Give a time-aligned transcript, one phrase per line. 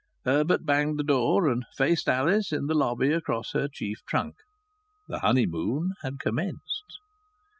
[0.25, 4.33] Herbert banged the door and faced Alice in the lobby across her chief trunk.
[5.07, 6.97] The honeymoon had commenced.